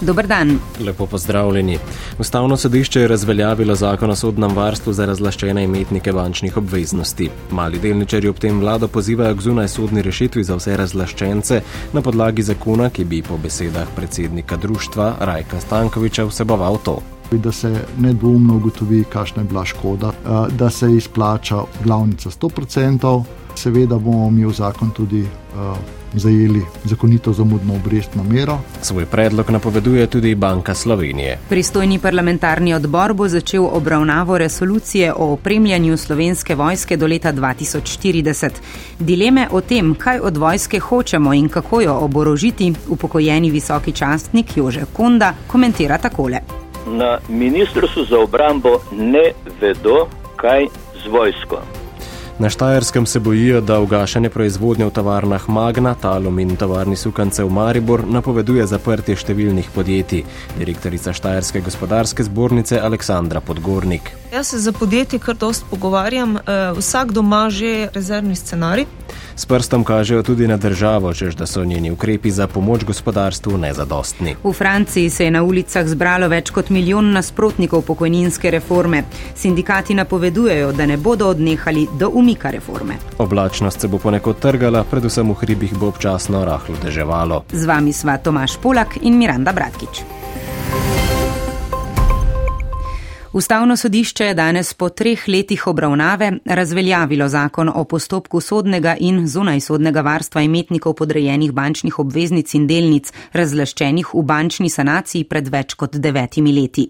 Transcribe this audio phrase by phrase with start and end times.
[0.00, 0.58] Dober dan.
[0.80, 1.78] Lepo pozdravljeni.
[2.18, 7.30] Ustavno sodišče je razveljavilo zakon o sodnem varstvu za razlaščene imetnike bančnih obveznosti.
[7.50, 11.60] Mali delničarji ob tem vlado pozivajo k zunaj sodni rešitvi za vse razlaščence
[11.92, 17.00] na podlagi zakona, ki bi po besedah predsednika društva Rajka Stankoviča vseboval to.
[17.32, 20.12] Da se nedvomno ugotovi, kakšna je bila škoda,
[20.58, 23.22] da se izplača glavnica 100%,
[23.54, 25.26] seveda bomo mi v zakon tudi
[26.14, 28.58] zajeli zakonito zamudno obrestno mero.
[28.82, 31.38] Svoj predlog napoveduje tudi Banka Slovenije.
[31.48, 38.50] Pristojni parlamentarni odbor bo začel obravnavo resolucije o opremljanju slovenske vojske do leta 2040.
[38.98, 44.84] Dileme o tem, kaj od vojske hočemo in kako jo oborožiti, upokojeni visoki častnik Jože
[44.92, 46.38] Konda komentira takole.
[46.86, 50.66] Na ministrstvu za obrambo ne vedo, kaj
[51.04, 51.77] z vojsko.
[52.38, 57.50] Na Štajerskem se bojijo, da ugašanje proizvodnje v tovarnah Magna, Talum in tovarni Sukance v
[57.50, 60.22] Maribor napoveduje zaprtje številnih podjetij.
[60.58, 64.12] Direktorica Štajerske gospodarske zbornice Aleksandra Podgornik.
[64.30, 68.86] Jaz se za podjetje kar dost pogovarjam, eh, vsak doma že rezervni scenarij.
[69.36, 74.36] S prstom kažejo tudi na državo, čež da so njeni ukrepi za pomoč gospodarstvu nezadostni.
[74.44, 79.04] V Franciji se je na ulicah zbralo več kot milijon nasprotnikov pokojninske reforme.
[79.34, 82.94] Sindikati napovedujejo, da ne bodo odnehali do umika reforme.
[83.18, 87.44] Oblačnost se bo ponekod trgala, predvsem v hribih bo občasno rahlo deževalo.
[87.52, 90.04] Z vami sva Tomaš Polak in Miranda Bratkič.
[93.32, 100.00] Ustavno sodišče je danes po treh letih obravnave razveljavilo zakon o postopku sodnega in zunajsodnega
[100.00, 106.52] varstva imetnikov podrejenih bančnih obveznic in delnic razlaščenih v bančni sanaciji pred več kot devetimi
[106.52, 106.88] leti.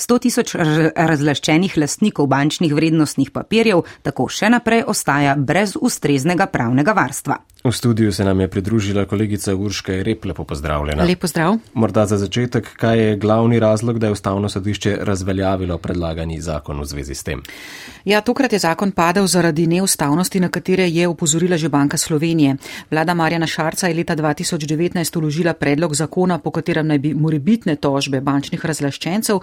[0.00, 0.54] 100 tisoč
[0.96, 7.40] razlaščenih lastnikov bančnih vrednostnih papirjev tako še naprej ostaja brez ustreznega pravnega varstva.
[7.64, 11.04] V studiu se nam je pridružila kolegica Urška Rep, lepo pozdravljena.
[11.04, 11.58] Lepo zdrav.
[11.74, 16.84] Morda za začetek, kaj je glavni razlog, da je ustavno sodišče razveljavilo predlagani zakon v
[16.84, 17.42] zvezi s tem?
[18.04, 22.56] Ja, tokrat je zakon padel zaradi neustavnosti, na katere je upozorila že Banka Slovenije.
[22.90, 28.20] Vlada Marjana Šarca je leta 2019 uložila predlog zakona, po katerem naj bi morebitne tožbe
[28.20, 29.40] bančnih razlaščencev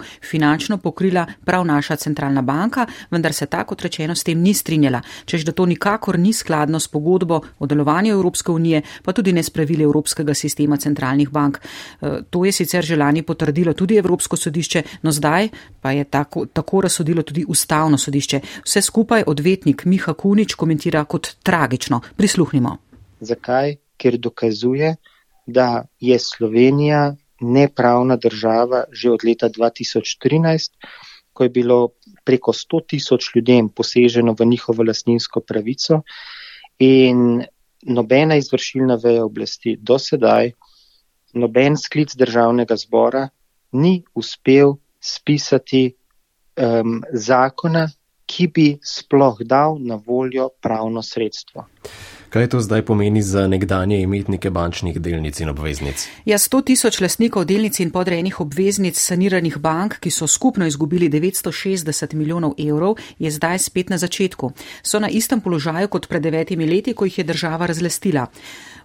[0.48, 5.44] finančno pokrila prav naša centralna banka, vendar se tako rečeno s tem ni strinjala, čež
[5.44, 9.84] da to nikakor ni skladno s pogodbo o delovanju Evropske unije, pa tudi ne spravili
[9.84, 11.58] Evropskega sistema centralnih bank.
[11.58, 15.48] E, to je sicer želani potrdilo tudi Evropsko sodišče, no zdaj
[15.80, 18.40] pa je tako, tako razsodilo tudi Ustavno sodišče.
[18.64, 22.00] Vse skupaj odvetnik Miha Kunič komentira kot tragično.
[22.16, 22.76] Prisluhnimo.
[23.20, 23.76] Zakaj?
[23.98, 24.96] Ker dokazuje,
[25.46, 30.72] da je Slovenija nepravna država že od leta 2013,
[31.32, 31.88] ko je bilo
[32.24, 36.02] preko 100 tisoč ljudem poseženo v njihovo lasninsko pravico
[36.78, 37.44] in
[37.82, 40.52] nobena izvršilna veja oblasti do sedaj,
[41.34, 43.28] noben sklic državnega zbora
[43.72, 47.88] ni uspel spisati um, zakona,
[48.28, 51.64] ki bi sploh dal na voljo pravno sredstvo.
[52.28, 56.08] Kaj to zdaj pomeni za nekdanje imetnike bančnih delnic in obveznic?
[56.24, 62.14] Ja, 100 tisoč lastnikov delnic in podrejenih obveznic saniranih bank, ki so skupno izgubili 960
[62.14, 64.52] milijonov evrov, je zdaj spet na začetku.
[64.82, 68.26] So na istem položaju kot pred devetimi leti, ko jih je država razlastila.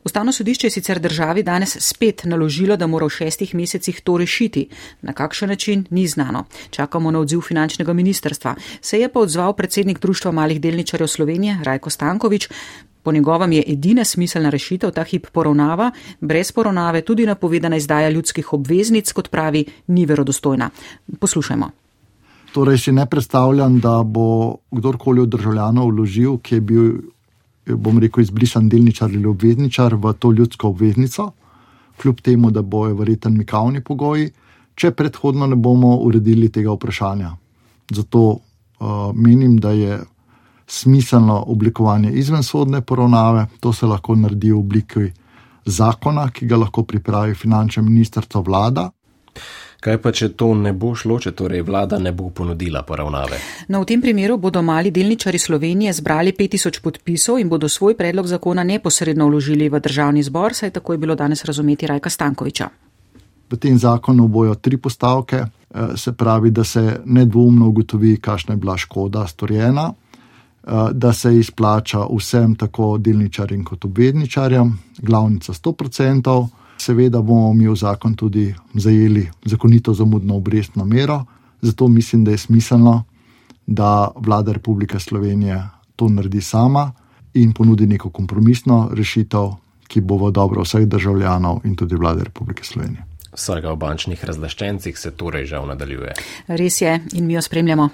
[0.03, 4.67] Ustavno sodišče je sicer državi danes spet naložilo, da mora v šestih mesecih to rešiti.
[5.01, 6.45] Na kakšen način, ni znano.
[6.69, 8.55] Čakamo na odziv finančnega ministerstva.
[8.81, 12.49] Se je pa odzval predsednik Društva malih delničarjev Slovenije, Rajko Stankovič.
[13.03, 18.53] Po njegovem je edina smiselna rešitev ta hip poravnava, brez poravnave tudi napovedana izdaja ljudskih
[18.53, 20.69] obveznic, kot pravi, ni verodostojna.
[21.19, 21.69] Poslušajmo.
[22.53, 26.91] Torej, si ne predstavljam, da bo kdorkoli od državljanov vložil, ki je bil,
[27.65, 31.31] bom rekel, izbrisan delničar ali obvezničar v to ljudsko obveznico,
[32.01, 34.31] kljub temu, da bojo verjeten mikavni pogoji,
[34.75, 37.35] če predhodno ne bomo uredili tega vprašanja.
[37.91, 38.37] Zato uh,
[39.13, 39.99] menim, da je
[40.73, 43.45] smiselno oblikovanje izvensodne poravnave.
[43.59, 45.11] To se lahko naredi v obliki
[45.65, 48.89] zakona, ki ga lahko pripravi finančno ministrstvo vlada.
[49.83, 53.37] Kaj pa, če to ne bo šlo, če torej vlada ne bo ponudila poravnave?
[53.67, 58.29] No, v tem primeru bodo mali delničari Slovenije zbrali 5000 podpisov in bodo svoj predlog
[58.31, 62.69] zakona neposredno vložili v državni zbor, saj tako je bilo danes razumeti Rajka Stankoviča.
[63.51, 68.63] V tem zakonu bojo tri postavke, eh, se pravi, da se nedvomno ugotovi, kakšna je
[68.63, 69.91] bila škoda storjena,
[70.93, 78.15] da se izplača vsem, tako delničarjem kot obvezničarjem, glavnica 100%, Seveda bomo mi v zakon
[78.15, 81.25] tudi zajeli zakonito zamudno obrestno mero,
[81.61, 83.03] zato mislim, da je smiselno,
[83.67, 85.63] da vlada Republike Slovenije
[85.95, 86.91] to naredi sama
[87.33, 89.53] in ponudi neko kompromisno rešitev,
[89.87, 93.05] ki bo v dobro vseh državljanov in tudi vlade Republike Slovenije.
[93.33, 96.13] Vsega v bančnih razlaščencih se torej žal nadaljuje.
[96.47, 97.89] Res je in mi jo spremljamo.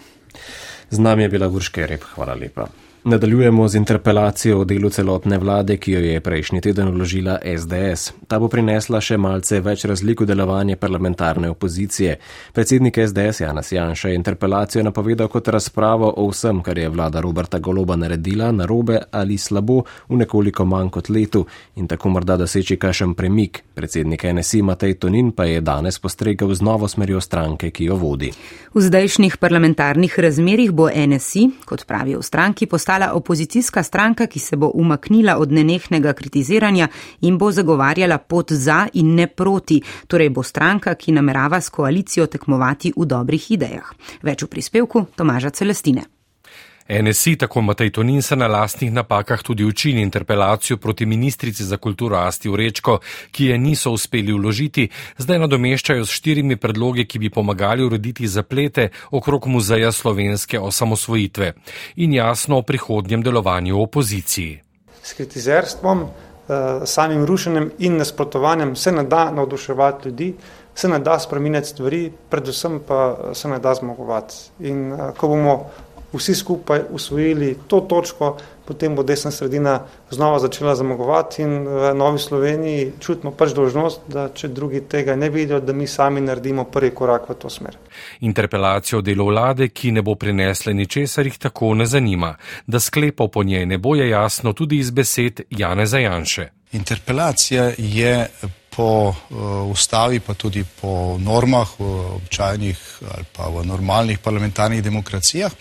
[0.90, 2.68] Z nami je bila Gurške rep, hvala lepa.
[3.04, 8.12] Nadaljujemo z interpelacijo o delu celotne vlade, ki jo je prejšnji teden vložila SDS.
[8.28, 12.18] Ta bo prinesla še malce več razlik v delovanje parlamentarne opozicije.
[12.54, 17.60] Predsednik SDS Janas Janša je interpelacijo napovedal kot razpravo o vsem, kar je vlada Roberta
[17.60, 23.16] Goloba naredila narobe ali slabo v nekoliko manj kot letu in tako morda doseči kašen
[23.16, 23.64] premik.
[23.74, 28.34] Predsednik NSI Matej Tonin pa je danes postregel z novo smerjo stranke, ki jo vodi.
[28.76, 34.40] V zdajšnjih parlamentarnih razmerih bo NSI, kot pravijo v stranki, postala postala opozicijska stranka, ki
[34.40, 36.88] se bo umaknila od nenehnega kritiziranja
[37.22, 42.26] in bo zagovarjala pot za in ne proti, torej bo stranka, ki namerava s koalicijo
[42.26, 43.94] tekmovati v dobrih idejah.
[44.24, 46.19] Več v prispevku Tomaža Celestine.
[46.90, 52.18] NSI, tako Matej Tonin, se na lastnih napakah tudi učini interpelacijo proti ministrici za kulturo
[52.18, 53.00] Asti Urečko,
[53.32, 58.90] ki je niso uspeli vložiti, zdaj nadomeščajo s štirimi predlogi, ki bi pomagali urediti zaplete
[59.12, 61.54] okrog muzeja slovenske osamosvojitve
[61.96, 64.60] in jasno o prihodnjem delovanju opoziciji.
[65.04, 70.34] S kritizerstvom, eh, samim rušenjem in nasprotovanjem se ne da navduševati ljudi,
[70.76, 74.36] se ne da spreminjati stvari, predvsem pa se ne da zmagovati.
[74.60, 75.66] In eh, ko bomo
[76.14, 79.80] vsi skupaj usvojili to točko, potem bo desna sredina
[80.10, 85.30] znova začela zmagovati in v Novi Sloveniji čutimo pač dožnost, da če drugi tega ne
[85.30, 87.78] vidijo, da mi sami naredimo prvi korak v to smer.
[88.20, 92.36] Interpelacijo delo vlade, ki ne bo prinesla ničesar, jih tako ne zanima.
[92.68, 96.59] Da sklepov po njej ne bo je jasno tudi iz besed Jane Zajanše.
[96.72, 98.28] Interpelacija je
[98.76, 99.16] po uh,
[99.72, 101.86] ustavi, pa tudi po normah v
[102.16, 102.78] običajnih
[103.16, 105.52] ali pa v normalnih parlamentarnih demokracijah,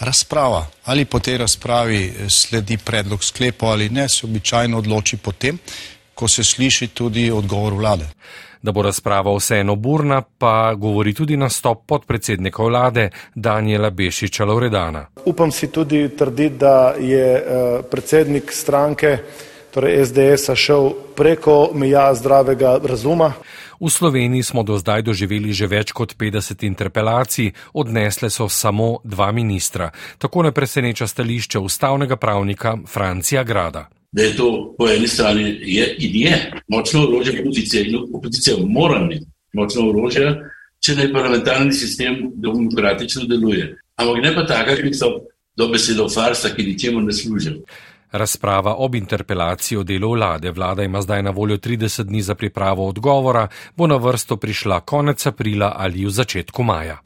[0.00, 0.66] razprava.
[0.84, 5.58] Ali po tej razpravi sledi predlog sklepa ali ne, se običajno odloči potem,
[6.14, 8.08] ko se sliši tudi odgovor vlade.
[8.62, 15.06] Da bo razprava vseeno burna, pa govori tudi nastop podpredsednika vlade Daniela Bešiča Loredana.
[15.24, 19.18] Upam si tudi trditi, da je uh, predsednik stranke
[19.78, 23.32] torej SDS-a šel preko meja zdravega razuma.
[23.80, 29.30] V Sloveniji smo do zdaj doživeli že več kot 50 interpelacij, odnesle so samo dva
[29.32, 29.92] ministra.
[30.18, 33.86] Tako ne preseneča stališče ustavnega pravnika Francija Grada.
[34.12, 38.98] Da je to po eni strani je in je močno orožje opozicije in opozicija mora
[38.98, 40.32] imeti močno orožje,
[40.82, 43.76] če naj parlamentarni sistem demokratično deluje.
[43.94, 45.12] Ampak ne pa taka, ki so
[45.54, 47.62] dobesedo farsa, ki ničemu ne služijo.
[48.12, 50.50] Razprava ob interpelaciji o delu vlade.
[50.50, 55.26] Vlada ima zdaj na voljo 30 dni za pripravo odgovora, bo na vrsto prišla konec
[55.26, 56.98] aprila ali v začetku maja.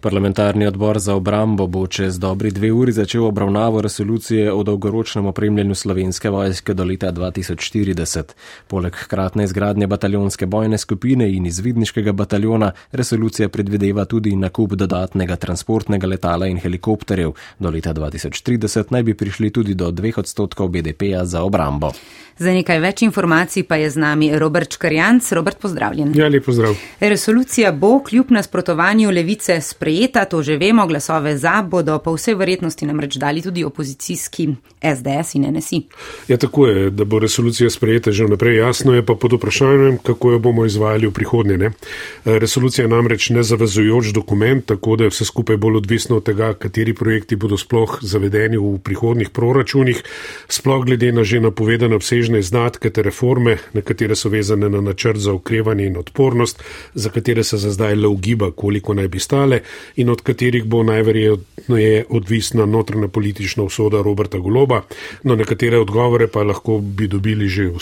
[0.00, 5.74] Parlamentarni odbor za obrambo bo čez dobri dve uri začel obravnavo resolucije o dolgoročnem opremljanju
[5.74, 8.22] slovenske vojske do leta 2040.
[8.66, 16.06] Poleg hkratne izgradnje bataljonske bojne skupine in izvidniškega bataljona, resolucija predvideva tudi nakup dodatnega transportnega
[16.06, 17.32] letala in helikopterjev.
[17.58, 21.92] Do leta 2030 naj bi prišli tudi do dveh odstotkov BDP-ja za obrambo.
[22.38, 25.32] Za nekaj več informacij pa je z nami Robert Škarjanc.
[25.32, 26.12] Robert, pozdravljen.
[26.14, 26.78] Ja, lep pozdrav.
[27.00, 29.87] Resolucija bo kljub nasprotovanju levice sprejeta,
[30.30, 34.48] to že vemo, glasove za bodo pa vse verjetnosti namreč dali tudi opozicijski
[34.82, 35.82] SDS in NSI.
[36.28, 38.56] Ja, tako je, da bo resolucija sprejeta že vnaprej.
[38.56, 41.56] Jasno je pa pod vprašanjem, kako jo bomo izvajali v prihodnje.
[41.58, 41.70] Ne?
[42.24, 46.94] Resolucija je namreč nezavezujoč dokument, tako da je vse skupaj bolj odvisno od tega, kateri
[46.94, 50.02] projekti bodo sploh zavedeni v prihodnih proračunih,
[50.48, 55.32] sploh glede na že napovedane obsežne izdatke te reforme, nekatere so vezane na načrt za
[55.32, 56.62] okrevanje in odpornost,
[56.94, 59.60] za katere se za zdaj le ugiba, koliko naj bi stale
[59.96, 64.82] in od katerih bo najverjetneje odvisna notranja politična usoda Roberta Goloba.
[65.22, 67.78] No, nekatere odgovore pa lahko bi dobili že v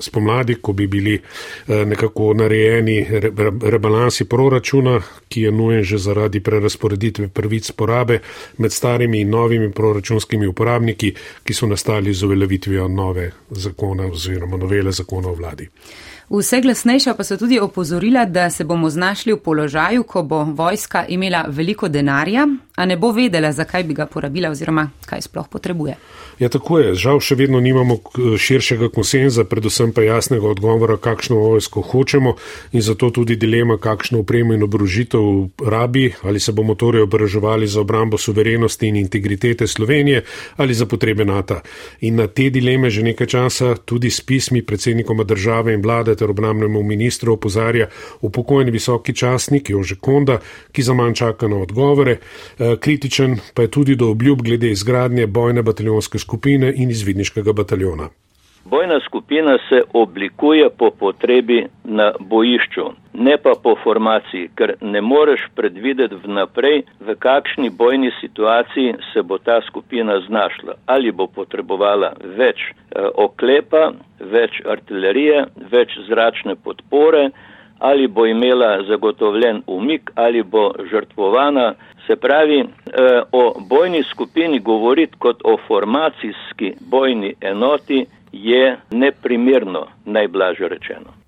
[0.00, 3.06] spomladi, ko bi bili eh, nekako narejeni
[3.62, 8.20] rebalansi proračuna, ki je nujen že zaradi prerasporeditve prvic porabe
[8.58, 14.92] med starimi in novimi proračunskimi uporabniki, ki so nastali z uveljavitvijo nove zakona oziroma novele
[14.92, 15.68] zakona o vladi.
[16.32, 21.04] Vse glasnejša pa so tudi opozorila, da se bomo znašli v položaju, ko bo vojska
[21.08, 22.46] imela veliko denarja,
[22.76, 25.96] a ne bo vedela, zakaj bi ga porabila oziroma kaj sploh potrebuje.
[26.38, 26.94] Ja, tako je.
[26.94, 27.98] Žal še vedno nimamo
[28.40, 32.32] širšega konsenza, predvsem pa jasnega odgovora, kakšno vojsko hočemo
[32.72, 35.20] in zato tudi dilema, kakšno upremo in obrožitev
[35.68, 40.24] rabi, ali se bomo torej obraževali za obrambo suverenosti in integritete Slovenije
[40.56, 41.60] ali za potrebe NATO.
[42.00, 46.30] In na te dileme že nekaj časa tudi s pismi predsednikoma države in vlade ter
[46.30, 47.88] obramnemu ministru opozarja
[48.20, 50.38] upokojeni visoki časnik Jože Konda,
[50.72, 52.18] ki za manj čaka na odgovore.
[52.18, 58.08] Eh, kritičen pa je tudi do obljub glede izgradnje bojne bataljonske skupine in izvidniškega bataljona.
[58.72, 65.42] Bojna skupina se oblikuje po potrebi na bojišču, ne pa po formaciji, ker ne moreš
[65.54, 70.74] predvideti vnaprej, v kakšni bojni situaciji se bo ta skupina znašla.
[70.86, 77.28] Ali bo potrebovala več eh, oklepa, več artilerije, več zračne podpore,
[77.78, 81.74] ali bo imela zagotovljen umik, ali bo žrtvovana.
[82.06, 90.68] Se pravi, eh, o bojni skupini govoriti kot o formacijski bojni enoti je neprimerno, najblaže
[90.68, 91.22] rečeno.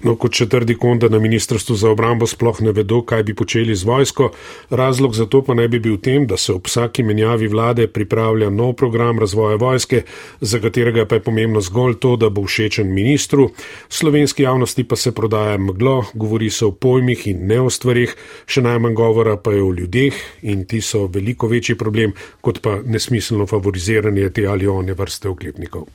[0.00, 3.84] No, kot četrdi konda na ministrstvu za obrambo sploh ne vedo, kaj bi počeli z
[3.84, 4.30] vojsko.
[4.70, 7.86] Razlog za to pa naj bi bil v tem, da se ob vsaki menjavi vlade
[7.86, 10.02] pripravlja nov program razvoja vojske,
[10.40, 13.50] za katerega pa je pomembno zgolj to, da bo všečen ministru.
[13.88, 18.14] Slovenski javnosti pa se prodaja meglo, govori se o pojmih in ne o stvarih,
[18.46, 22.78] še najmanj govora pa je o ljudeh in ti so veliko večji problem, kot pa
[22.84, 25.88] nesmiselno favoriziranje te ali one vrste oklepnikov.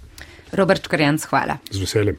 [0.53, 1.57] Robert Karjanc, hvala.
[1.71, 2.17] Z veseljem.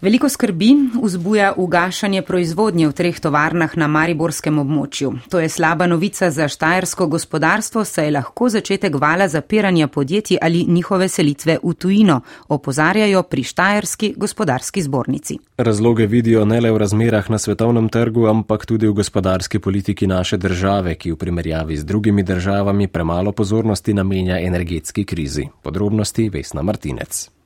[0.00, 5.10] Veliko skrbi vzbuja ugašanje proizvodnje v treh tovarnah na Mariborskem območju.
[5.28, 10.64] To je slaba novica za štajersko gospodarstvo, saj je lahko začetek vala zapiranja podjetij ali
[10.68, 15.36] njihove selitve v tujino, opozarjajo pri štajerski gospodarski zbornici.
[15.58, 20.36] Razloge vidijo ne le v razmerah na svetovnem trgu, ampak tudi v gospodarski politiki naše
[20.36, 25.44] države, ki v primerjavi z drugimi državami premalo pozornosti namenja energetski krizi.
[25.62, 27.39] Podrobnosti Vesna Martinec.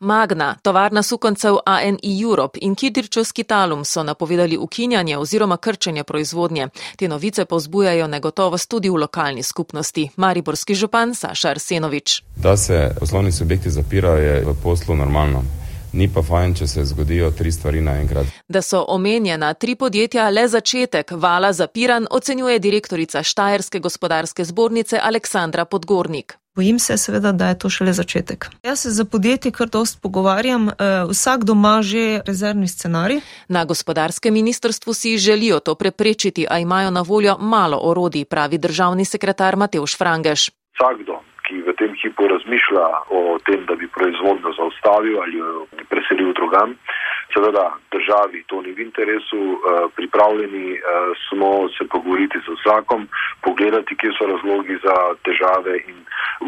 [0.00, 6.68] Magna, tovarna sukoncev ANI Europe in Kidričus Kitalum so napovedali ukinjanje oziroma krčenje proizvodnje.
[6.96, 10.10] Te novice pa vzbujajo negotovost tudi v lokalni skupnosti.
[10.16, 12.22] Mariborski župan Saša Arsenovič.
[12.36, 15.42] Da se poslovni subjekti zapirajo, je v poslu normalno.
[15.92, 18.26] Ni pa fajn, če se zgodijo tri stvari naenkrat.
[18.48, 25.64] Da so omenjena tri podjetja le začetek vala zapiran, ocenjuje direktorica Štajerske gospodarske zbornice Aleksandra
[25.64, 26.36] Podgornik.
[26.58, 28.46] Bojim se seveda, da je to šele začetek.
[28.66, 30.64] Jaz se za podjetje kar dost pogovarjam,
[31.10, 33.20] vsak doma že rezervni scenarij.
[33.48, 39.04] Na gospodarskem ministrstvu si želijo to preprečiti, a imajo na voljo malo orodij, pravi državni
[39.04, 40.50] sekretar Mateuš Frangeš.
[40.74, 41.14] Vsakdo,
[41.46, 42.86] ki v tem hipu razmišlja
[43.18, 46.74] o tem, da bi proizvodnjo zaustavil ali jo preselil drugam,
[47.32, 49.40] seveda državi to ni v interesu,
[49.96, 50.80] pripravljeni
[51.28, 53.08] smo se pogovoriti z vsakom,
[53.42, 55.98] pogledati, kje so razlogi za težave in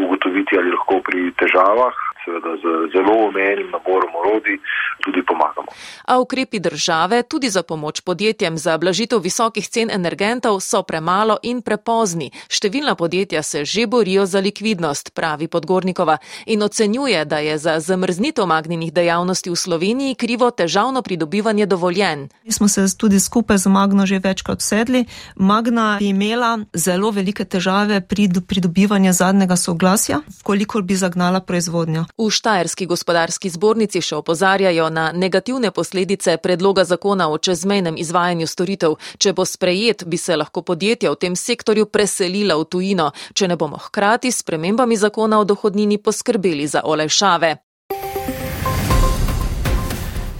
[0.05, 4.57] ugotoviti, ali lahko pri težavah, seveda z zelo omejenim naborom orodij,
[5.05, 5.71] tudi pomagamo.
[6.05, 11.63] A ukrepi države tudi za pomoč podjetjem za blažitev visokih cen energentov so premalo in
[11.63, 12.31] prepozni.
[12.49, 18.47] Številna podjetja se že borijo za likvidnost, pravi Podgornikova, in ocenjuje, da je za zamrznitev
[18.47, 22.29] magnjenih dejavnosti v Sloveniji krivo težavno pridobivanje dovoljen.
[22.45, 25.05] Mi smo se tudi skupaj z Magno že večkrat sedli.
[25.37, 32.10] Magna bi imela zelo velike težave pri pridobivanju zadnjega soglasja, kolikor bi zagnala proizvodnjo.
[32.19, 38.97] V Štajerski gospodarski zbornici še opozarjajo na negativne posledice predloga zakona o čezmejnem izvajanju storitev.
[39.19, 43.57] Če bo sprejet, bi se lahko podjetja v tem sektorju preselila v tujino, če ne
[43.57, 47.57] bomo hkrati s premembami zakona o dohodnini poskrbeli za olajšave.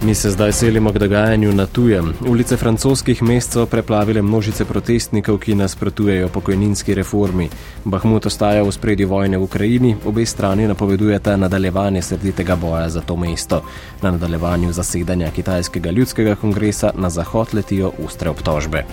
[0.03, 2.13] Mi se zdaj selimo k dogajanju na tujem.
[2.27, 7.49] Ulice francoskih mest so preplavile množice protestnikov, ki nasprotujejo pokojninski reformi.
[7.85, 13.15] Bahmut ostaja v spredi vojne v Ukrajini, obe strani napovedujeta nadaljevanje srditega boja za to
[13.15, 13.61] mesto.
[14.01, 18.85] Na nadaljevanju zasedanja kitajskega ljudskega kongresa na zahod letijo ostre obtožbe.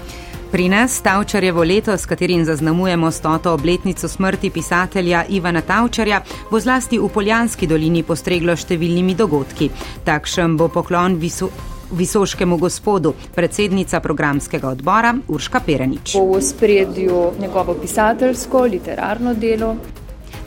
[0.50, 6.98] Pri nas Tavčarjevo leto, s katerim zaznamujemo stoto obletnico smrti pisatelja Ivana Tavčarja, bo zlasti
[6.98, 9.68] v Poljanski dolini postreglo številnimi dogodki.
[10.04, 11.50] Takšen bo poklon visu.
[11.88, 16.16] Visoškemu gospodu, predsednica programskega odbora Urška Perenič.
[16.16, 19.74] Po spredju njegovo pisateljsko, literarno delo.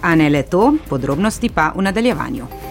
[0.01, 2.70] A ne le to, podrobnosti pa v nadaljevanju.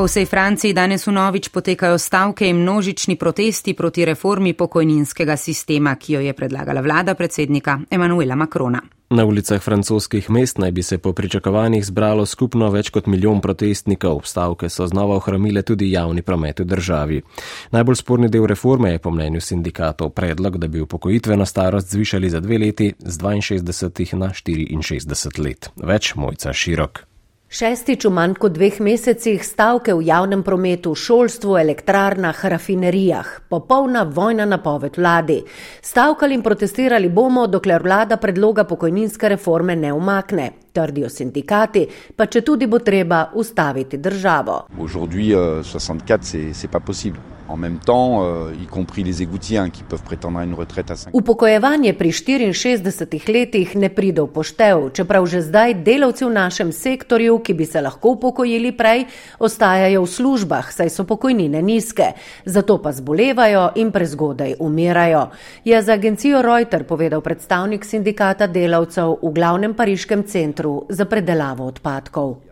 [0.00, 5.92] Po vsej Franciji danes v novič potekajo stavke in množični protesti proti reformi pokojninskega sistema,
[6.00, 8.80] ki jo je predlagala vlada predsednika Emanuela Macrona.
[9.10, 14.22] Na ulicah francoskih mest naj bi se po pričakovanjih zbralo skupno več kot milijon protestnikov.
[14.24, 17.20] Stavke so znova ohromile tudi javni promet v državi.
[17.76, 22.40] Najbolj sporni del reforme je po mnenju sindikatov predlog, da bi upokojitveno starost zvišali za
[22.40, 25.70] dve leti z 62 na 64 let.
[25.76, 27.09] Več mojca širok.
[27.50, 33.50] Šestič v manj kot dveh mesecih stavke v javnem prometu, šolstvu, elektrarnah, rafinerijah.
[33.50, 35.40] Popolna vojna napoved vladi.
[35.82, 40.46] Stavkali in protestirali bomo, dokler vlada predloga pokojninske reforme ne umakne.
[40.70, 44.68] Trdijo sindikati, pa če tudi bo treba ustaviti državo.
[44.78, 47.18] Aujourd'hui, euh, 64, c'est pas possible.
[47.50, 50.94] En même temps, euh, y compris les égoutiens qui peuvent prétendre à une retraite à
[50.94, 56.70] 5 Upokojevanje pri 64 letih ne pride v poštev, čeprav že zdaj delavci v našem
[56.70, 59.06] sektorju, ki bi se lahko upokojili prej,
[59.42, 62.14] ostajajo v službah, saj so pokojnine nizke,
[62.46, 65.26] zato pa zbolevajo in prezgodaj umirajo.
[65.64, 72.49] Je za agencijo Reuter povedal predstavnik sindikata delavcev v glavnem pariškem centru za predelavo odpadkov.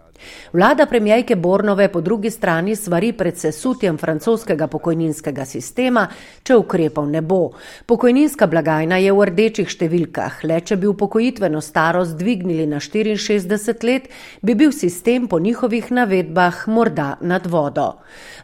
[0.53, 6.07] Vlada premijejke Bornove po drugi strani svari pred sesutjem francoskega pokojninskega sistema,
[6.43, 7.51] če ukrepov ne bo.
[7.87, 14.09] Pokojninska blagajna je v rdečih številkah, le če bi upokojitveno starost dvignili na 64 let,
[14.43, 17.89] bi bil sistem po njihovih navedbah morda nad vodo.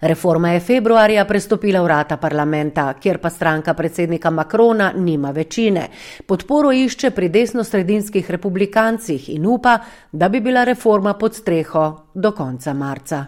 [0.01, 5.89] Reforma je februarja prestopila vrata parlamenta, kjer pa stranka predsednika Makrona nima večine.
[6.27, 9.79] Podporo išče pri desno-sredinskih republikancih in upa,
[10.13, 11.64] da bi bila reforma pod streho
[12.15, 13.27] do konca marca.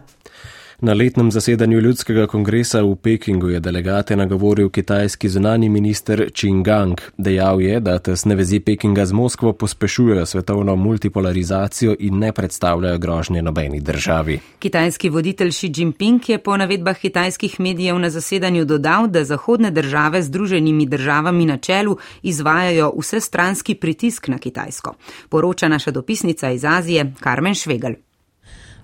[0.81, 7.00] Na letnem zasedanju ljudskega kongresa v Pekingu je delegate nagovoril kitajski zunani minister Qin Gang.
[7.19, 13.43] Dejal je, da tesne vezi Pekinga z Moskvo pospešujejo svetovno multipolarizacijo in ne predstavljajo grožnje
[13.43, 14.38] nobeni državi.
[14.59, 20.23] Kitajski voditelj Xi Jinping je po navedbah kitajskih medijev na zasedanju dodal, da zahodne države
[20.23, 24.95] z druženimi državami na čelu izvajajo vsestranski pritisk na Kitajsko.
[25.28, 27.93] Poroča naša dopisnica iz Azije Karmen Švegel.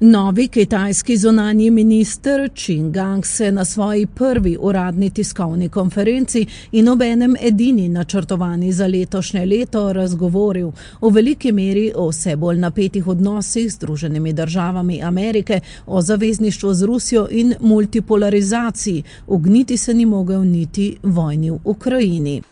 [0.04, 7.36] Novi kitajski zunanji minister Qin Gang se na svoji prvi uradni tiskovni konferenci in obenem
[7.40, 13.74] edini načrtovani za letošnje leto razgovoril v veliki meri o vse bolj napetih odnosih z
[13.76, 19.02] Združenimi državami Amerike, o zavezništvu z Rusijo in multipolarizaciji.
[19.26, 22.42] Ugniti se ni mogel niti vojni v Ukrajini.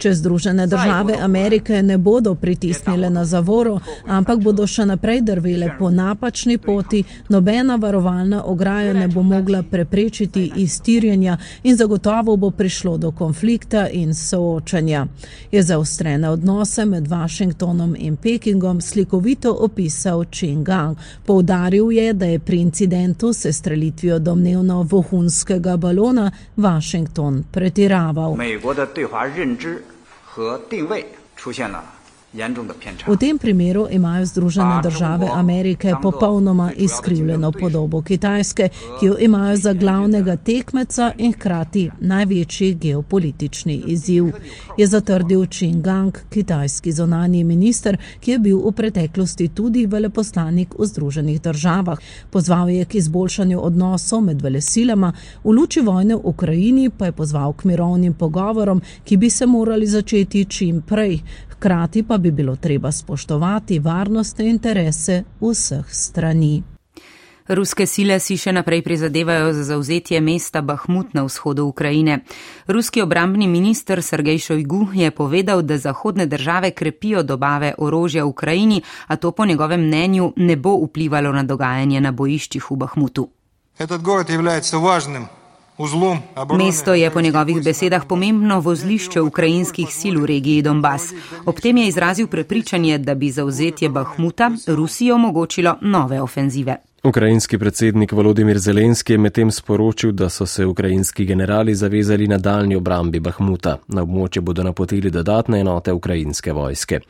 [0.00, 5.90] Če Združene države Amerike ne bodo pritisnile na zavoro, ampak bodo še naprej drvele po
[5.90, 13.10] napačni poti, nobena varovalna ograja ne bo mogla preprečiti iztirjenja in zagotovo bo prišlo do
[13.12, 15.04] konflikta in soočanja.
[15.52, 20.96] Je zaostrene odnose med Washingtonom in Pekingom slikovito opisal Qin Gang.
[21.26, 28.36] Poudaril je, da je pri incidentu se strelitvijo domnevno vohunskega balona Washington pretiraval.
[30.40, 31.04] 和定位
[31.36, 31.84] 出现了
[33.06, 38.68] V tem primeru imajo Združene države Amerike popolnoma izkrivljeno podobo Kitajske,
[39.00, 44.30] ki jo imajo za glavnega tekmeca in hkrati največji geopolitični izziv,
[44.78, 50.86] je zatrdil Qin Gang, kitajski zonani minister, ki je bil v preteklosti tudi veleposlanik v
[50.86, 51.98] Združenih državah.
[52.30, 55.12] Pozval je k izboljšanju odnosov med velesilama,
[55.44, 59.86] v luči vojne v Ukrajini pa je pozval k mirovnim pogovorom, ki bi se morali
[59.86, 61.22] začeti čim prej.
[61.60, 66.62] Hkrati pa bi bilo treba spoštovati varnostne interese vseh strani.
[67.48, 72.22] Ruske sile si še naprej prizadevajo za zauzetje mesta Bahmut na vzhodu Ukrajine.
[72.66, 79.16] Ruski obrambni minister Sergej Šojgu je povedal, da zahodne države krepijo dobave orožja Ukrajini, a
[79.16, 83.28] to po njegovem mnenju ne bo vplivalo na dogajanje na bojiščih v Bahmutu.
[86.58, 91.12] Mesto je po njegovih besedah pomembno vozlišče ukrajinskih sil v regiji Donbas.
[91.46, 96.76] Ob tem je izrazil prepričanje, da bi zauzetje Bahmuta Rusiji omogočilo nove ofenzive.
[97.02, 102.76] Ukrajinski predsednik Volodimir Zelenski je medtem sporočil, da so se ukrajinski generali zavezali na daljni
[102.76, 103.78] obrambi Bahmuta.
[103.88, 107.00] Na območje bodo napotili dodatne enote ukrajinske vojske.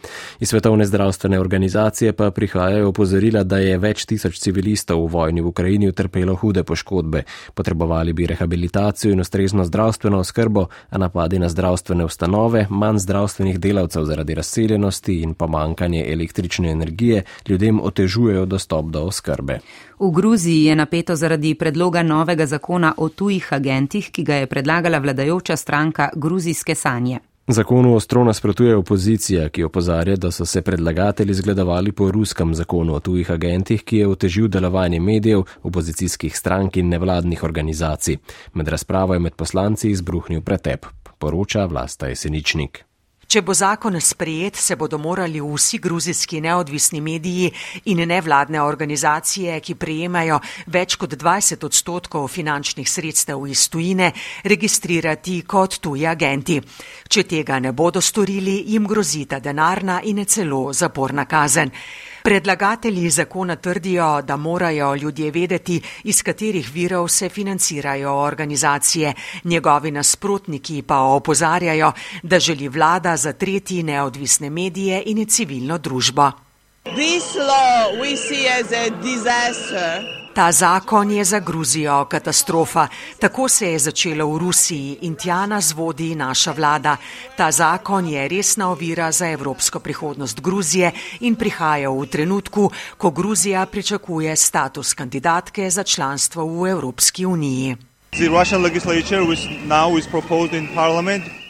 [0.40, 5.50] Iz Svetovne zdravstvene organizacije pa prihajajo opozorila, da je več tisoč civilistov v vojni v
[5.50, 7.24] Ukrajini utrpelo hude poškodbe.
[7.55, 14.05] Potrebovali bi rehabilitacijo in ustrezno zdravstveno oskrbo, a napadi na zdravstvene ustanove, manj zdravstvenih delavcev
[14.05, 19.59] zaradi razseljenosti in pomankanje električne energije ljudem otežujejo dostop do oskrbe.
[19.99, 24.99] V Gruziji je napeto zaradi predloga novega zakona o tujih agentih, ki ga je predlagala
[24.99, 27.19] vladajoča stranka Gruzijske sanje.
[27.53, 33.01] Zakonu ostro nasprotuje opozicija, ki opozarja, da so se predlagatelji zgledovali po ruskem zakonu o
[33.01, 38.16] tujih agentih, ki je otežil delovanje medijev, opozicijskih strank in nevladnih organizacij.
[38.55, 40.87] Med razpravo je med poslanci izbruhnil pretep,
[41.19, 42.85] poroča vlasta Jeseničnik.
[43.31, 47.53] Če bo zakon sprejet, se bodo morali vsi gruzijski neodvisni mediji
[47.93, 54.11] in nevladne organizacije, ki prejemajo več kot 20 odstotkov finančnih sredstev iz tujine,
[54.43, 56.59] registrirati kot tuji agenti.
[57.07, 61.71] Če tega ne bodo storili, jim grozita denarna in celo zaporna kazen.
[62.23, 69.15] Predlagatelji zakona trdijo, da morajo ljudje vedeti, iz katerih virov se financirajo organizacije.
[69.45, 76.31] Njegovi nasprotniki pa opozarjajo, da želi vlada zatreti neodvisne medije in civilno družbo.
[76.85, 80.20] This law we see as a disaster.
[80.35, 82.88] Ta zakon je za Gruzijo katastrofa.
[83.19, 86.97] Tako se je začelo v Rusiji in tja nas vodi naša vlada.
[87.37, 93.66] Ta zakon je resna ovira za evropsko prihodnost Gruzije in prihaja v trenutku, ko Gruzija
[93.66, 97.89] pričakuje status kandidatke za članstvo v Evropski uniji.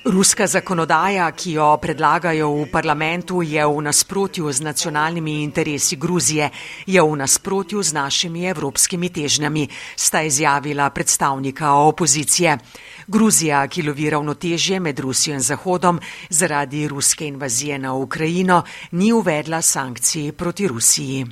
[0.05, 6.51] Ruska zakonodaja, ki jo predlagajo v parlamentu, je v nasprotju z nacionalnimi interesi Gruzije,
[6.87, 12.59] je v nasprotju z našimi evropskimi težnjami, sta izjavila predstavnika opozicije.
[13.07, 19.63] Gruzija, ki lovi ravnotežje med Rusijo in Zahodom zaradi ruske invazije na Ukrajino, ni uvedla
[19.63, 21.27] sankcij proti Rusiji.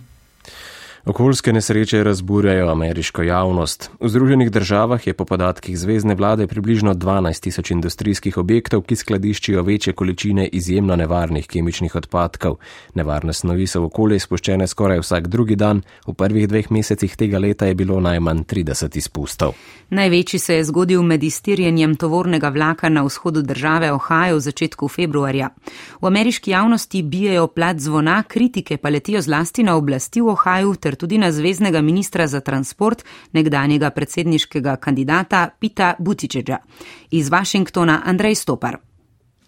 [1.08, 3.90] Okoljske nesreče razburjajo ameriško javnost.
[4.00, 9.62] V Združenih državah je po podatkih zvezdne vlade približno 12 tisoč industrijskih objektov, ki skladiščijo
[9.62, 12.56] večje količine izjemno nevarnih kemičnih odpadkov.
[12.94, 17.38] Nevarne snovi so v okolje izpuščene skoraj vsak drugi dan, v prvih dveh mesecih tega
[17.38, 19.56] leta je bilo najmanj 30 izpustov.
[19.90, 25.48] Največji se je zgodil med iztirjenjem tovornega vlaka na vzhodu države Ohio v začetku februarja.
[26.00, 30.97] V ameriški javnosti bijajo plat zvona, kritike pa letijo zlasti na oblasti v Ohio ter
[30.98, 36.58] tudi na zvezdnega ministra za transport, nekdanjega predsedniškega kandidata Pita Butičeđa.
[37.10, 38.78] Iz Washingtona Andrej Stopar.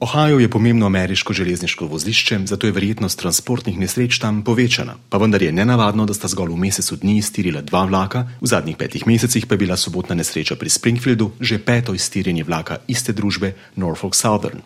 [0.00, 4.94] Ohio je pomembno ameriško železniško vozlišče, zato je verjetnost transportnih nesreč tam povečana.
[5.08, 8.76] Pa vendar je nenavadno, da sta zgolj v mesecu dni iztirila dva vlaka, v zadnjih
[8.80, 13.52] petih mesecih pa je bila sobotna nesreča pri Springfieldu že peto iztirjenje vlaka iste družbe
[13.76, 14.64] Norfolk Southern.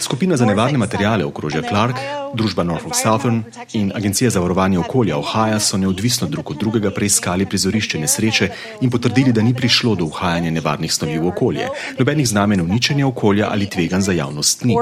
[0.00, 1.96] Skupina za nevarne materijale okrožja Clark,
[2.34, 7.46] družba Norfolk Southern in Agencija za varovanje okolja Ohio so neodvisno drug od drugega preiskali
[7.46, 12.60] prizorišče nesreče in potrdili, da ni prišlo do uhajanja nevarnih snovi v okolje, nobenih znamen
[12.60, 14.76] uničenja okolja ali tvegan za javnost ni.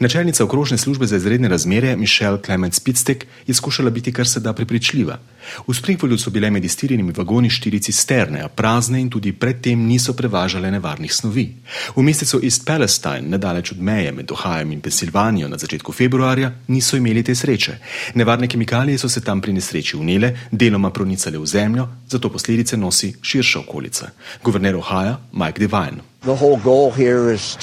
[0.00, 4.52] Načelnica okrožne službe za izredne razmere Michelle Clement Spitstek je skušala biti kar se da
[4.52, 5.18] prepričljiva.
[5.66, 10.12] V Springfieldu so bile med iztirjenimi vagoni štiri cisterne, a prazne in tudi predtem niso
[10.12, 11.46] prevažale nevarnih snovi.
[11.96, 16.96] V mesecu East Palestine, nedaleč od meje med Ohajem in Pensilvanijo na začetku februarja, niso
[16.96, 17.78] imeli te sreče.
[18.14, 23.14] Nevarne kemikalije so se tam pri nesreči unele, deloma pronicale v zemljo, zato posledice nosi
[23.22, 24.10] širša okolica.
[24.44, 26.07] Guverner Ohaja Mike Devine.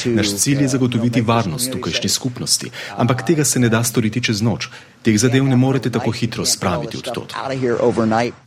[0.06, 4.70] Naš cilj je zagotoviti varnost tukajšnji skupnosti, ampak tega se ne da storiti čez noč.
[5.04, 7.34] Teh zadev ne morete tako hitro spraviti od tod.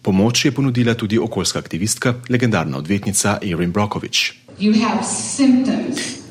[0.02, 4.32] Pomoč je ponudila tudi okoljska aktivistka, legendarna odvetnica Erin Brokovič.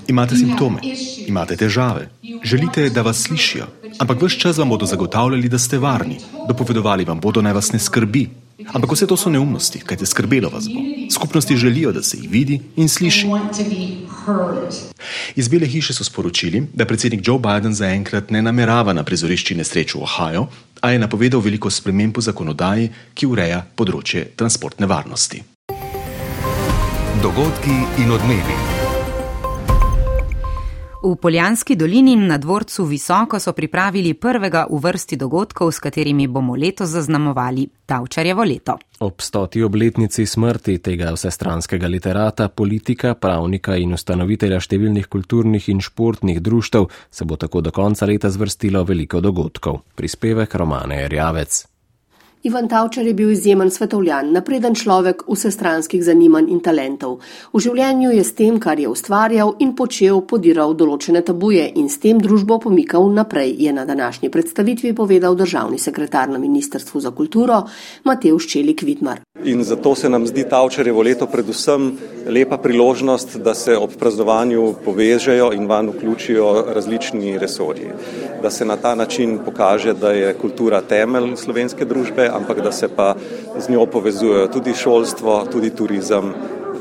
[0.07, 0.79] Imate simptome,
[1.27, 2.09] imate težave,
[2.43, 3.67] želite, da vas slišijo,
[3.99, 7.79] ampak vse čas vam bodo zagotavljali, da ste varni, dopovedovali vam bodo, naj vas ne
[7.79, 8.29] skrbi.
[8.65, 10.81] Ampak vse to so neumnosti, kajte skrbelo vas bo.
[11.13, 13.27] Skupnosti želijo, da se jih vidi in sliši.
[15.35, 19.95] Iz Bele hiše so sporočili, da predsednik Joe Biden zaenkrat ne namerava na prizorišči nesreč
[19.95, 20.47] v Ohio,
[20.81, 25.43] a je napovedal veliko sprememb po zakonodaji, ki ureja področje transportne varnosti.
[27.21, 28.76] Dogodki in odmevi.
[31.03, 36.55] V Poljanski dolini na dvorcu Visoko so pripravili prvega v vrsti dogodkov, s katerimi bomo
[36.55, 38.77] letos zaznamovali Tavčarjevo leto.
[38.99, 46.41] Ob stoti obletnici smrti tega vsestranskega literata, politika, pravnika in ustanovitelja številnih kulturnih in športnih
[46.41, 49.83] društev se bo tako do konca leta zvrstilo veliko dogodkov.
[49.95, 51.76] Prispevek Romane Rjavec.
[52.47, 57.17] Ivan Tavčar je bil izjemen svetovljan, napreden človek vsestranskih zanimanj in talentov.
[57.51, 61.99] V življenju je s tem, kar je ustvarjal in počel, podiral določene tabuje in s
[61.99, 67.65] tem družbo pomikal naprej, je na današnji predstavitvi povedal državni sekretar na Ministrstvu za kulturo
[68.07, 69.19] Matej Ščelik Vidmar.
[69.43, 71.91] In zato se nam zdi Tavčarjevo leto predvsem
[72.31, 77.91] lepa priložnost, da se ob praznovanju povežejo in van vključijo različni resorji.
[78.41, 82.87] Da se na ta način pokaže, da je kultura temelj slovenske družbe, ampak da se
[82.87, 83.15] pa
[83.57, 86.33] z njo povezujejo tudi šolstvo, tudi turizem,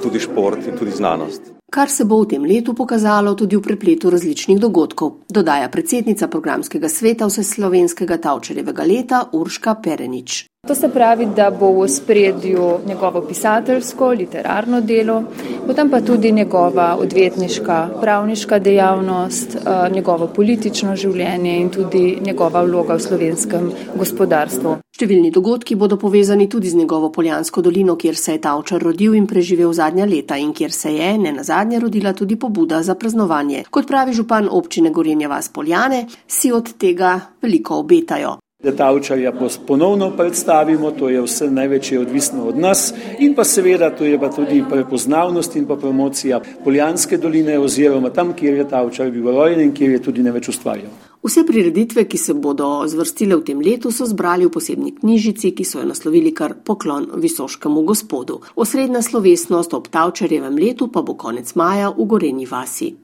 [0.02, 1.56] tudi šport in tudi znanost.
[1.76, 6.88] kar se bo v tem letu pokazalo tudi v prepletu različnih dogodkov, dodaja predsednica programskega
[6.88, 10.46] sveta Vseslovenskega Tavčarjevega leta Urška Perenič.
[10.66, 15.22] To se pravi, da bo v spredju njegovo pisateljsko, literarno delo,
[15.66, 22.94] potem pa tudi njegova odvetniška, pravniška dejavnost, eh, njegovo politično življenje in tudi njegova vloga
[22.94, 24.76] v slovenskem gospodarstvu.
[24.96, 29.26] Številni dogodki bodo povezani tudi z njegovo Poljansko dolino, kjer se je Tavčar rodil in
[29.26, 33.64] preživel zadnja leta in kjer se je, ne nazadnje, rodila tudi pobuda za praznovanje.
[33.70, 38.38] Kot pravi župan občine Gorenja Vas Poljane, si od tega veliko obetajo.
[38.62, 39.32] Da Tavčarja
[39.66, 44.30] ponovno predstavimo, to je vse največje odvisno od nas in pa seveda to je pa
[44.32, 49.74] tudi prepoznavnost in pa promocija Poljanske doline oziroma tam, kjer je Tavčar bil rojen in
[49.74, 50.90] kjer je tudi največ ustvarjal.
[51.22, 55.64] Vse prireditve, ki se bodo zvrstile v tem letu, so zbrali v posebni knjižici, ki
[55.64, 58.40] so jo naslovili kar poklon visoškemu gospodu.
[58.56, 62.94] Osrednja slovesnost ob Tavčarjevem letu pa bo konec maja v Gorenji vasi.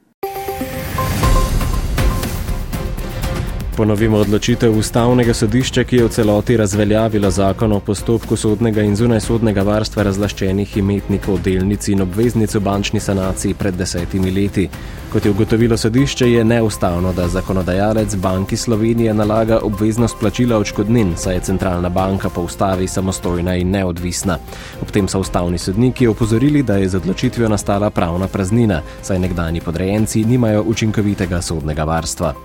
[3.77, 9.63] Ponovimo odločitev ustavnega sodišča, ki je v celoti razveljavilo zakon o postopku sodnega in zunajsodnega
[9.65, 14.67] varstva razlaščenih imetnikov delnic in obveznic v bančni sanaciji pred desetimi leti.
[15.13, 21.35] Kot je ugotovilo sodišče, je neustavno, da zakonodajalec Banki Slovenije nalaga obveznost plačila odškodnin, saj
[21.35, 24.37] je centralna banka po ustavi samostojna in neodvisna.
[24.81, 29.61] Ob tem so ustavni sodniki opozorili, da je z odločitvijo nastala pravna praznina, saj nekdani
[29.61, 32.35] podrejenci nimajo učinkovitega sodnega varstva.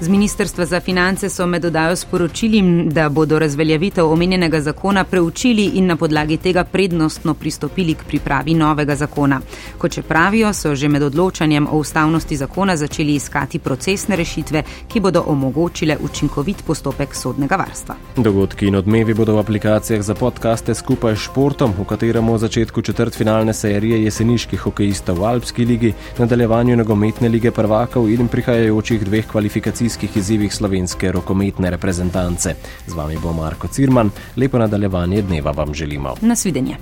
[0.00, 5.86] Z Ministrstva za finance so med dodajo sporočili, da bodo razveljavitev omenjenega zakona preučili in
[5.86, 9.40] na podlagi tega prednostno pristopili k pripravi novega zakona.
[9.78, 15.00] Kot če pravijo, so že med odločanjem o ustavnosti zakona začeli iskati procesne rešitve, ki
[15.00, 17.96] bodo omogočile učinkovit postopek sodnega varstva.
[18.16, 22.82] Dogodki in odmevi bodo v aplikacijah za podkaste skupaj s športom, v katerem v začetku
[22.82, 29.85] četrtfinalne serije jeseniških hokejistov v Alpski ligi, nadaljevanju nogometne lige prvakov in prihajajočih dveh kvalifikacij
[29.86, 32.54] kvalifikacijskih izzivih slovenske rokometne reprezentance.
[32.86, 36.14] Z vami bo Marko Cirman, lepo nadaljevanje dneva vam želimo.
[36.20, 36.76] Nasvidenje.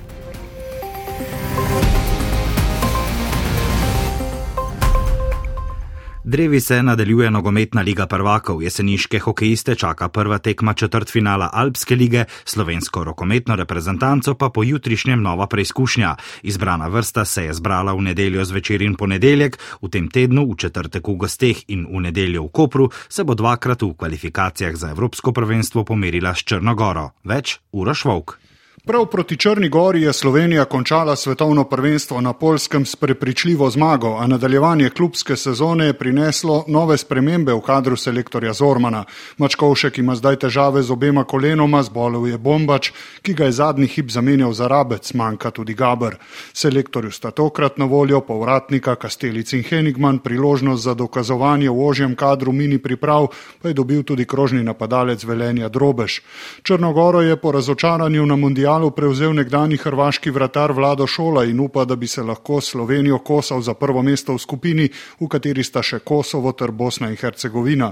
[6.26, 13.04] Drevi se nadaljuje nogometna liga prvakov, jeseniške hokejiste čaka prva tekma četrtfinala Alpske lige, slovensko
[13.04, 16.16] rokometno reprezentanco pa po jutrišnjem nova preizkušnja.
[16.42, 21.08] Izbrana vrsta se je zbrala v nedeljo zvečer in ponedeljek, v tem tednu v četrtek
[21.08, 25.84] v gosteh in v nedeljo v Kopru se bo dvakrat v kvalifikacijah za Evropsko prvenstvo
[25.84, 27.10] pomerila s Črnogoro.
[27.24, 28.38] Več Uroš Vok.
[28.82, 34.26] Prav proti Črni gori je Slovenija končala svetovno prvenstvo na Polskem s prepričljivo zmago, a
[34.26, 39.04] nadaljevanje klubske sezone je prineslo nove spremembe v kadru selektorja Zormana.
[39.38, 42.90] Mačkovšek ima zdaj težave z obema kolenoma, zbolel je bombač,
[43.22, 46.18] ki ga je zadnji hip zamenjal za rabec, manjka tudi Gabr.
[46.52, 52.52] Selektorju sta tokrat na voljo povratnika Kastelic in Henigman, priložnost za dokazovanje v ožjem kadru
[52.52, 53.26] mini priprav
[53.62, 56.20] pa je dobil tudi krožni napadalec Velenja Drobež.
[56.62, 61.84] Črnogoro je po razočaranju na mundial finalu prevzel nekdani hrvaški vratar Vlado Šola in upa,
[61.84, 64.88] da bi se lahko Slovenijo kosal za prvo mesto v skupini,
[65.20, 67.90] v kateri sta še Kosovo ter Bosna in Hercegovina.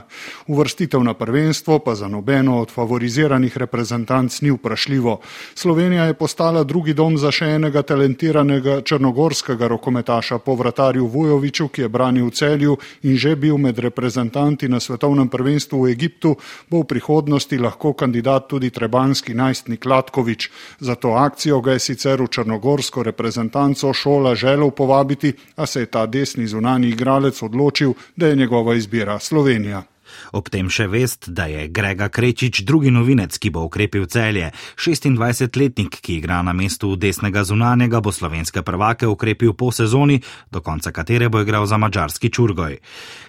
[0.49, 5.19] Uvrstitev na prvenstvo pa za nobeno od favoriziranih reprezentanc ni vprašljivo.
[5.55, 11.85] Slovenija je postala drugi dom za še enega talentiranega črnogorskega rokometaša po vratarju Vujoviču, ki
[11.85, 16.33] je branil v celju in že bil med reprezentanti na svetovnem prvenstvu v Egiptu,
[16.71, 20.62] bo v prihodnosti lahko kandidat tudi trebanski najstnik Latkovič.
[20.81, 25.87] Za to akcijo ga je sicer v črnogorsko reprezentanco šola želel povabiti, a se je
[25.87, 29.83] ta desni zunani igralec odločil, da je njegova izbira Slovenija.
[30.33, 34.53] Ob tem še vest, da je Grega Krečič drugi novinec, ki bo ukrepil celje.
[34.79, 40.93] 26-letnik, ki igra na mestu desnega zunanjega, bo slovenske prvake ukrepil po sezoni, do konca
[40.93, 42.79] katere bo igral za mačarski čurgoj.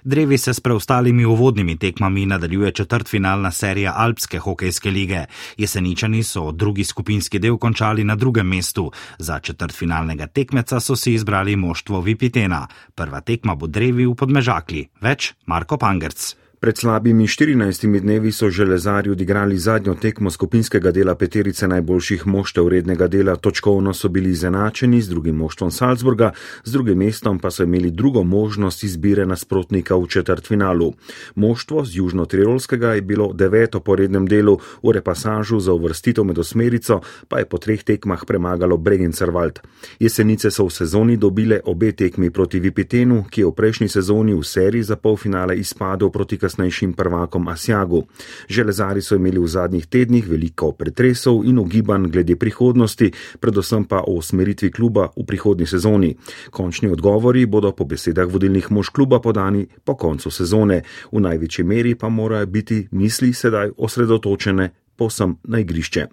[0.03, 5.25] Drevi se s preostalimi uvodnimi tekmami nadaljuje četrtfinalna serija Alpske hokejske lige.
[5.57, 8.91] Jeseničani so drugi skupinski del končali na drugem mestu.
[9.19, 12.67] Za četrtfinalnega tekmeca so si izbrali moštvo Vipitena.
[12.95, 14.87] Prva tekma bo Drevi v Podmežakli.
[15.01, 16.42] Več Marko Pangerc.
[16.63, 23.07] Pred slabimi 14 dnevi so železari odigrali zadnjo tekmo skupinskega dela peterice najboljših moštev rednega
[23.07, 23.35] dela.
[23.35, 26.31] Točkovno so bili izenačeni z drugim moštvom Salzburga,
[26.63, 30.93] z drugim mestom pa so imeli drugo možnost izbire nasprotnika v četrtfinalu.
[31.35, 37.01] Moštvo z Južno-Tirolskega je bilo deveto po rednem delu, v repasažu za uvrstitev med osmerico
[37.27, 39.59] pa je po treh tekmah premagalo Bregencerwald.
[39.99, 44.43] Jesenice so v sezoni dobile obe tekmi proti Vipetenu, ki je v prejšnji sezoni v
[44.43, 46.52] seriji za polfinale izpadel proti Kasselu.
[46.53, 48.03] Najkasnejšim prvakom Asjagu.
[48.49, 54.17] Železari so imeli v zadnjih tednih veliko pretresov in ogibanj glede prihodnosti, predvsem pa o
[54.17, 56.15] usmeritvi kluba v prihodnji sezoni.
[56.51, 60.83] Končni odgovori bodo po besedah vodilnih mož kluba podani po koncu sezone.
[61.11, 66.07] V največji meri pa morajo biti misli sedaj osredotočene povsem na igrišče.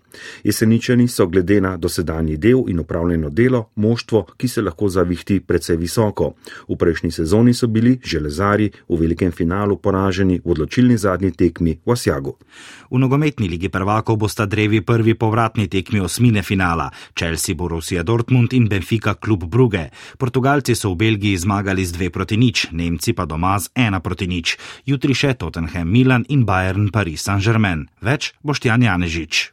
[0.44, 5.76] Jeseničani so glede na dosedanji del in upravljeno delo moštvo, ki se lahko zavihti precej
[5.76, 6.34] visoko.
[6.68, 11.92] V prejšnji sezoni so bili železari v velikem finalu poraženi v odločilni zadnji tekmi v
[11.92, 12.36] Asjagu.
[12.90, 18.68] V nogometni ligi prvakov bosta drevi prvi povratni tekmi osmine finala, Chelsea, Borussia Dortmund in
[18.68, 19.90] Benfica klub Bruge.
[20.18, 24.26] Portugalci so v Belgiji zmagali z dve proti nič, Nemci pa doma z ena proti
[24.26, 24.56] nič.
[24.86, 27.86] Jutri še Tottenham, Milan in Bayern Paris Saint-Germain.
[28.02, 29.50] Več boš ti Boštjan Janežič.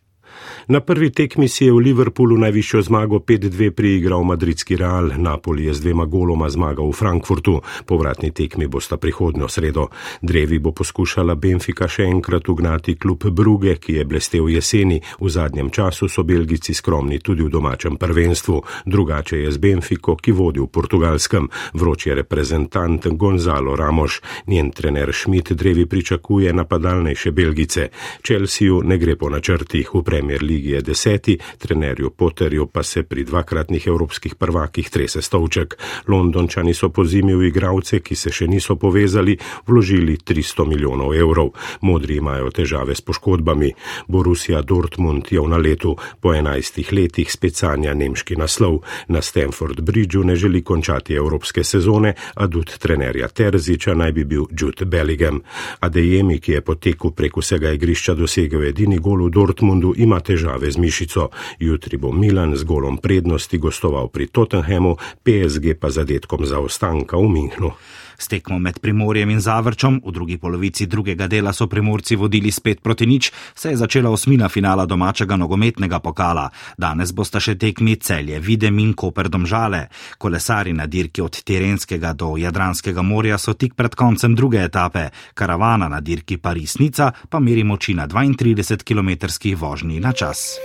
[0.68, 5.74] Na prvi tekmi si je v Liverpoolu najvišjo zmago 5-2 priigral madridski Real, Napoli je
[5.74, 9.88] z dvema goloma zmagal v Frankfurtu, povratni tekmi bosta prihodnjo sredo.
[10.22, 15.70] Drevi bo poskušala Benfica še enkrat ugnati klub Bruge, ki je blestev jeseni, v zadnjem
[15.72, 18.60] času so Belgici skromni tudi v domačem prvenstvu,
[18.92, 21.48] drugače je z Benfico, ki vodi v portugalskem,
[21.80, 24.20] vroč je reprezentant Gonzalo Ramos,
[24.52, 27.88] njen trener Schmidt Drevi pričakuje napadalnejše Belgice.
[28.20, 29.96] Chelsea ne gre po načrtih.
[29.96, 35.22] V Premier League ligi je deseti, trenerju Potterju pa se pri dvakratnih evropskih prvakih trese
[35.22, 35.78] stolček.
[36.08, 41.54] Londončani so po zimi v igravce, ki se še niso povezali, vložili 300 milijonov evrov.
[41.82, 43.72] Modri imajo težave s poškodbami.
[44.08, 48.82] Borussia Dortmund je v naletu po 11 letih spet sanja nemški naslov.
[49.08, 54.50] Na Stanford Bridgeu ne želi končati evropske sezone, a dud trenerja Terziča naj bi bil
[54.50, 55.42] Jude Bellingham.
[55.80, 60.72] Adejemi, ki je potekel prek vsega igrišča dosegel edini gol v Dortmundu, ima težave težave
[60.72, 61.30] z mišico.
[61.60, 64.96] Jutri bo Milan z golom prednosti gostoval pri Tottenhamu,
[65.28, 67.76] PSG pa zadetkom zaostanka v Minhnu.
[68.18, 72.82] S tekmo med Primorjem in Zavrčom v drugi polovici drugega dela so Primorci vodili spet
[72.82, 76.50] proti nič, se je začela osmina finala domačega nogometnega pokala.
[76.78, 79.88] Danes bosta še tekmi celje, videm in koper domžale.
[80.18, 85.88] Kolesari na dirki od Tirenskega do Jadranskega morja so tik pred koncem druge etape, karavana
[85.88, 89.12] na dirki Parisnica pa meri moči na 32 km
[89.58, 90.58] vožnji na čas.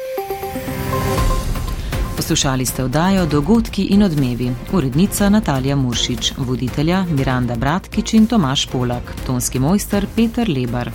[2.17, 4.53] Poslušali ste oddajo Dogodki in odmevi.
[4.73, 10.91] Urednica Natalija Muršič, voditelja Miranda Bratkič in Tomaš Polak, tonski mojster Peter Lebar.